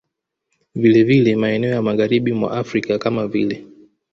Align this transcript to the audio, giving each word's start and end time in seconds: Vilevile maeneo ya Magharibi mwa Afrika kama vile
Vilevile 0.75 1.35
maeneo 1.35 1.71
ya 1.71 1.81
Magharibi 1.81 2.33
mwa 2.33 2.51
Afrika 2.51 2.99
kama 2.99 3.27
vile 3.27 3.65